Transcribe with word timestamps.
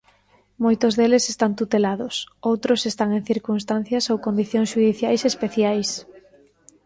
Moitos 0.63 0.93
deles 0.99 1.25
están 1.33 1.51
tutelados, 1.59 2.13
outros 2.49 2.81
están 2.91 3.09
en 3.17 3.23
circunstancias 3.31 4.03
ou 4.11 4.23
condicións 4.27 4.71
xudiciais 4.73 5.21
especiais. 5.31 5.89